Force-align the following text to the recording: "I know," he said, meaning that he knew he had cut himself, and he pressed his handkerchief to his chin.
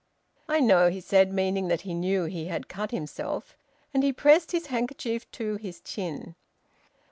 "I 0.49 0.61
know," 0.61 0.89
he 0.89 0.99
said, 0.99 1.31
meaning 1.31 1.67
that 1.67 1.81
he 1.81 1.93
knew 1.93 2.23
he 2.23 2.47
had 2.47 2.67
cut 2.67 2.89
himself, 2.89 3.55
and 3.93 4.01
he 4.01 4.11
pressed 4.11 4.51
his 4.51 4.65
handkerchief 4.65 5.29
to 5.33 5.57
his 5.57 5.79
chin. 5.79 6.33